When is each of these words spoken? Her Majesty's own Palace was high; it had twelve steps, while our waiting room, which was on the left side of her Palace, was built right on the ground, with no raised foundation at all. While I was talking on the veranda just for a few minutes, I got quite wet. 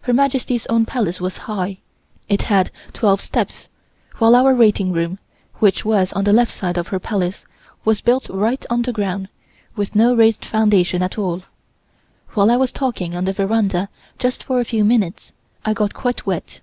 Her 0.00 0.14
Majesty's 0.14 0.64
own 0.68 0.86
Palace 0.86 1.20
was 1.20 1.36
high; 1.44 1.80
it 2.26 2.40
had 2.40 2.70
twelve 2.94 3.20
steps, 3.20 3.68
while 4.16 4.34
our 4.34 4.54
waiting 4.54 4.94
room, 4.94 5.18
which 5.56 5.84
was 5.84 6.10
on 6.14 6.24
the 6.24 6.32
left 6.32 6.50
side 6.52 6.78
of 6.78 6.88
her 6.88 6.98
Palace, 6.98 7.44
was 7.84 8.00
built 8.00 8.30
right 8.30 8.64
on 8.70 8.80
the 8.80 8.94
ground, 8.94 9.28
with 9.76 9.94
no 9.94 10.14
raised 10.14 10.42
foundation 10.46 11.02
at 11.02 11.18
all. 11.18 11.42
While 12.30 12.50
I 12.50 12.56
was 12.56 12.72
talking 12.72 13.14
on 13.14 13.26
the 13.26 13.34
veranda 13.34 13.90
just 14.18 14.42
for 14.42 14.58
a 14.58 14.64
few 14.64 14.86
minutes, 14.86 15.32
I 15.66 15.74
got 15.74 15.92
quite 15.92 16.24
wet. 16.24 16.62